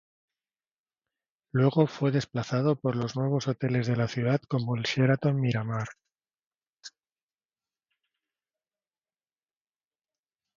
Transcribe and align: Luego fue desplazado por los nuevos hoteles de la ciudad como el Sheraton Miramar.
Luego 1.51 1.85
fue 1.85 2.09
desplazado 2.09 2.75
por 2.75 2.95
los 2.95 3.15
nuevos 3.15 3.47
hoteles 3.47 3.85
de 3.85 3.95
la 3.97 4.07
ciudad 4.07 4.41
como 4.49 4.75
el 4.75 4.81
Sheraton 4.81 5.39
Miramar. 5.39 5.87